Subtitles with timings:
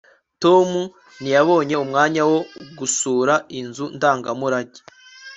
[0.43, 0.69] tom
[1.21, 2.39] ntiyabonye umwanya wo
[2.79, 4.81] gusura inzu ndangamurage